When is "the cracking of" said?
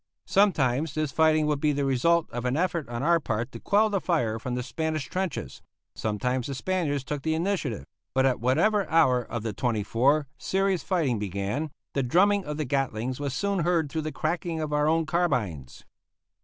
14.01-14.73